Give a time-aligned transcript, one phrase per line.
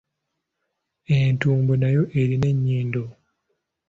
[1.17, 3.03] Entumbwe nayo erina ennyindo?